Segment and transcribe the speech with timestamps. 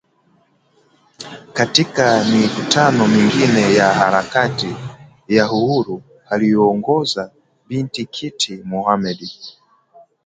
[1.53, 4.75] Katika mikutano mingi ya harakati
[5.29, 7.31] za Uhuru aliyoongoza
[7.67, 9.29] Bibi Titi Mohammed